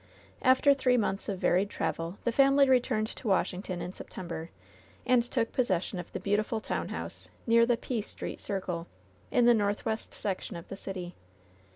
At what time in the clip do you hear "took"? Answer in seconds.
5.21-5.51